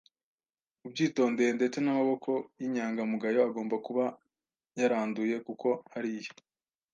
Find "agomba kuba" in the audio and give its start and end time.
3.49-4.05